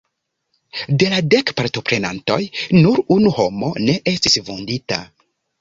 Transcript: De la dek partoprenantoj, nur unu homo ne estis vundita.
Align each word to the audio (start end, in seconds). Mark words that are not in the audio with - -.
De 1.01 1.09
la 1.11 1.19
dek 1.33 1.51
partoprenantoj, 1.59 2.39
nur 2.79 3.05
unu 3.19 3.35
homo 3.39 3.73
ne 3.87 3.99
estis 4.17 4.43
vundita. 4.49 5.03